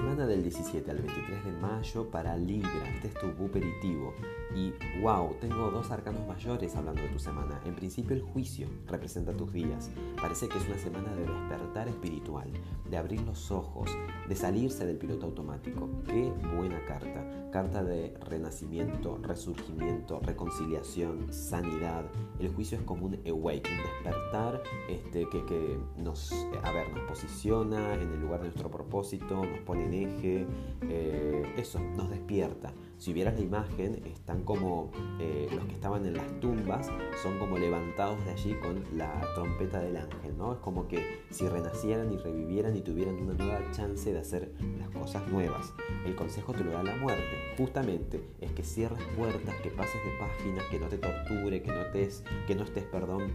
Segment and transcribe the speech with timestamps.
[0.00, 2.88] 17 al 23 de mayo para Libra.
[2.94, 4.14] Este es tu buperitivo.
[4.54, 7.60] Y wow, tengo dos arcanos mayores hablando de tu semana.
[7.64, 9.90] En principio el juicio representa tus días.
[10.20, 12.50] Parece que es una semana de despertar espiritual,
[12.88, 13.90] de abrir los ojos,
[14.28, 15.88] de salirse del piloto automático.
[16.06, 17.50] Qué buena carta.
[17.52, 22.04] Carta de renacimiento, resurgimiento, reconciliación, sanidad.
[22.38, 27.08] El juicio es como un awake, un despertar este, que, que nos, a ver, nos
[27.08, 30.46] posiciona en el lugar de nuestro propósito, nos pone en eje,
[30.88, 32.72] eh, eso, nos despierta.
[32.98, 36.90] Si vieras la imagen, están como eh, los que estaban en las tumbas,
[37.22, 40.54] son como levantados de allí con la trompeta del ángel, ¿no?
[40.54, 44.90] Es como que si renacieran y revivieran y tuvieran una nueva chance de hacer las
[44.90, 45.72] cosas nuevas.
[46.04, 50.10] El consejo te lo da la muerte, justamente es que cierres puertas, que pases de
[50.18, 52.08] páginas, que no te torture, que no, te,
[52.48, 53.30] que no estés, perdón,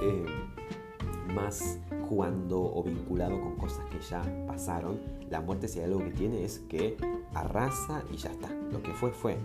[0.00, 0.24] eh,
[1.34, 5.00] más jugando o vinculado con cosas que ya pasaron.
[5.30, 6.96] La muerte si hay algo que tiene es que
[7.34, 8.48] arrasa y ya está.
[8.70, 9.38] Lo que fue fue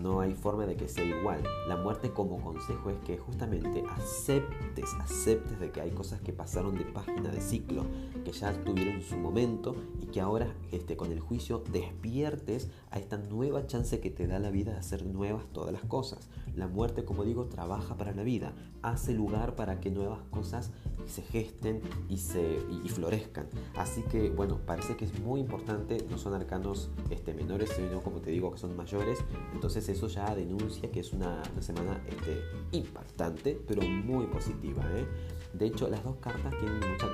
[0.00, 1.42] no hay forma de que sea igual.
[1.68, 6.76] La muerte como consejo es que justamente aceptes, aceptes de que hay cosas que pasaron
[6.76, 7.84] de página de ciclo,
[8.24, 13.16] que ya tuvieron su momento y que ahora este, con el juicio despiertes a esta
[13.16, 16.28] nueva chance que te da la vida de hacer nuevas todas las cosas.
[16.54, 20.70] La muerte, como digo, trabaja para la vida, hace lugar para que nuevas cosas
[21.06, 23.46] se gesten y, se, y, florezcan.
[23.76, 28.20] Así que, bueno, parece que es muy importante, no son arcanos este, menores, sino como
[28.20, 29.18] te digo, que son mayores.
[29.52, 34.82] Entonces eso ya denuncia que es una, semana este, impactante, pero muy positiva.
[34.94, 35.06] ¿eh?
[35.52, 37.06] De hecho, las dos cartas tienen mucha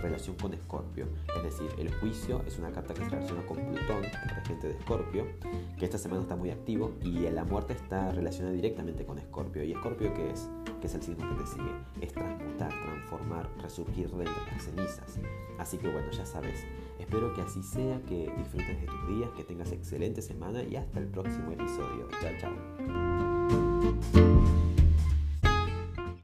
[0.00, 1.06] relación con Escorpio.
[1.36, 4.74] Es decir, el juicio es una carta que se relaciona con Plutón, el regente de
[4.74, 5.26] Escorpio,
[5.78, 9.64] que esta semana está muy activo, y la muerte está relacionada directamente con Escorpio.
[9.64, 10.48] ¿Y Escorpio qué es?
[10.80, 11.70] Que es el signo que te sigue.
[12.00, 15.18] Es transmutar, transformar, resurgir de las cenizas.
[15.58, 16.64] Así que bueno, ya sabes.
[16.98, 20.98] Espero que así sea, que disfrutes de tus días, que tengas excelente semana y hasta
[20.98, 22.08] el próximo episodio.
[22.20, 22.95] Chao, chao.